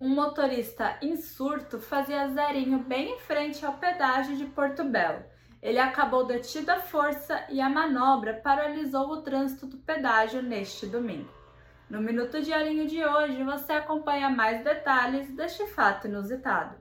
[0.00, 5.24] Um motorista em surto fazia zerinho bem em frente ao pedágio de Porto Belo.
[5.60, 11.28] Ele acabou detido à força e a manobra paralisou o trânsito do pedágio neste domingo.
[11.90, 16.76] No Minuto Diarinho de hoje, você acompanha mais detalhes deste fato inusitado.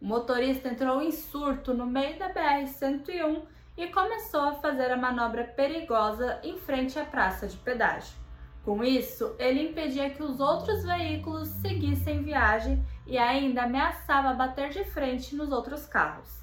[0.00, 3.40] O motorista entrou em surto no meio da BR-101
[3.76, 8.18] e começou a fazer a manobra perigosa em frente à praça de pedágio.
[8.64, 11.47] Com isso, ele impedia que os outros veículos
[12.08, 16.42] seguissem viagem e ainda ameaçava bater de frente nos outros carros.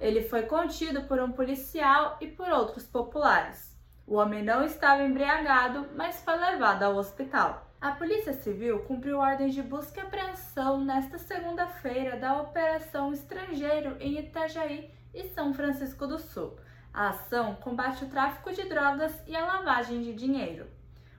[0.00, 3.74] Ele foi contido por um policial e por outros populares.
[4.06, 7.70] O homem não estava embriagado, mas foi levado ao hospital.
[7.80, 14.18] A Polícia Civil cumpriu ordens de busca e apreensão nesta segunda-feira da Operação Estrangeiro em
[14.18, 16.58] Itajaí e São Francisco do Sul.
[16.92, 20.66] A ação combate o tráfico de drogas e a lavagem de dinheiro.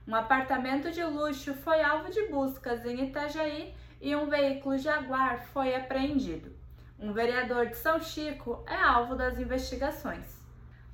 [0.06, 5.74] Um apartamento de luxo foi alvo de buscas em Itajaí e um veículo Jaguar foi
[5.74, 6.50] apreendido.
[6.98, 10.36] Um vereador de São Chico é alvo das investigações.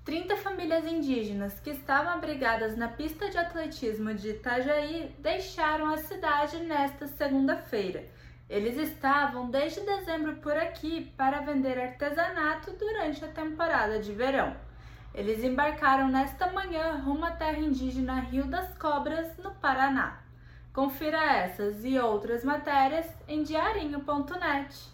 [0.04, 6.58] 30 famílias indígenas que estavam abrigadas na pista de atletismo de Itajaí deixaram a cidade
[6.58, 8.04] nesta segunda-feira.
[8.50, 14.56] Eles estavam desde dezembro por aqui para vender artesanato durante a temporada de verão.
[15.14, 20.21] Eles embarcaram nesta manhã rumo à terra indígena Rio das Cobras, no Paraná.
[20.72, 24.92] Confira essas e outras matérias em diarinho.net.